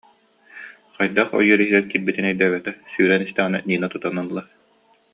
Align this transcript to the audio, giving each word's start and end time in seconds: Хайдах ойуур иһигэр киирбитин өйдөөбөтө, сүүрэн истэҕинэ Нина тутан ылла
Хайдах 0.97 1.29
ойуур 1.39 1.61
иһигэр 1.63 1.85
киирбитин 1.91 2.25
өйдөөбөтө, 2.31 2.71
сүүрэн 2.93 3.21
истэҕинэ 3.25 3.57
Нина 3.69 3.87
тутан 3.93 4.15
ылла 4.23 4.43